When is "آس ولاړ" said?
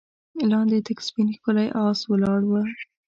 1.85-2.41